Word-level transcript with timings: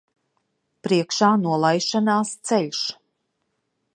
Priekšā 0.87 1.29
nolaišanās 1.43 2.33
ceļš. 2.51 2.83